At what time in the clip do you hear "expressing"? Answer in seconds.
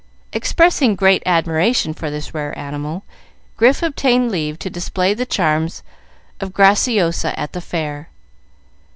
0.33-0.95